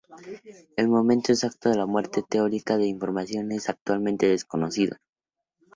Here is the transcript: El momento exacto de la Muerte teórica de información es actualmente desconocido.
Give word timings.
El 0.77 0.87
momento 0.87 1.31
exacto 1.31 1.69
de 1.69 1.77
la 1.77 1.85
Muerte 1.85 2.23
teórica 2.27 2.75
de 2.75 2.87
información 2.87 3.51
es 3.51 3.69
actualmente 3.69 4.27
desconocido. 4.27 4.97